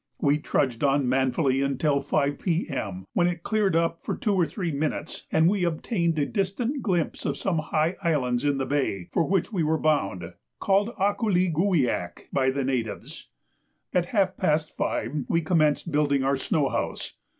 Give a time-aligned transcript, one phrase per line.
[0.19, 4.71] We trudged on manfully until 5 P.M., when it cleared up for two or three
[4.71, 9.27] minutes, and we obtained a distant glimpse of some high islands in the bay for
[9.29, 13.27] which we were bound, called Ak koo lee gu wiak by the natives.
[13.93, 17.13] At half past 5 we commenced building our snow house.